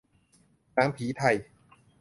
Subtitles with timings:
[0.73, 1.35] หนังผีไทย